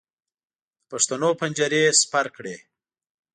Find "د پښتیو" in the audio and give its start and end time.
0.83-1.29